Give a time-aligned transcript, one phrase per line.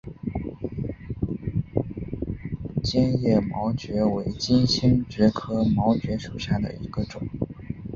[2.83, 7.21] 坚叶毛蕨为金星蕨科毛蕨属下的一个种。